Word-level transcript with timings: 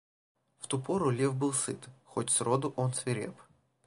В 0.59 0.65
ту 0.65 0.79
пору 0.81 1.11
лев 1.11 1.35
был 1.35 1.53
сыт, 1.53 1.87
хоть 2.05 2.31
сроду 2.31 2.73
он 2.75 2.91
свиреп. 2.91 3.35